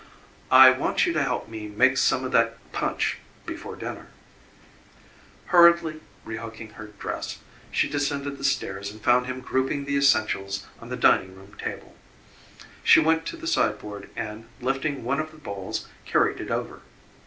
"I 0.49 0.71
want 0.71 1.05
you 1.05 1.13
to 1.13 1.21
help 1.21 1.47
me 1.47 1.67
make 1.67 1.95
some 1.95 2.25
of 2.25 2.31
that 2.31 2.57
punch 2.71 3.19
before 3.45 3.75
dinner." 3.75 4.07
Hurriedly 5.53 6.01
rehooking 6.25 6.71
her 6.73 6.87
dress, 6.97 7.37
she 7.71 7.87
descended 7.87 8.39
the 8.39 8.43
stairs 8.43 8.89
and 8.91 8.99
found 8.99 9.27
him 9.27 9.41
grouping 9.41 9.85
the 9.85 9.95
essentials 9.97 10.65
on 10.79 10.89
the 10.89 10.97
dining 10.97 11.35
room 11.35 11.55
table. 11.55 11.95
She 12.83 12.99
went 12.99 13.27
to 13.27 13.37
the 13.37 13.45
sideboard 13.45 14.09
and, 14.15 14.47
lifting 14.59 15.03
one 15.03 15.19
of 15.19 15.29
the 15.31 15.37
bowls, 15.37 15.87
carried 16.03 16.41
it 16.41 16.49
over. 16.49 16.81